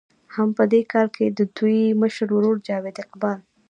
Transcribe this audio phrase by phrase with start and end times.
[0.35, 3.39] هم دې کال کښې د دوي مشر ورور جاويد اقبال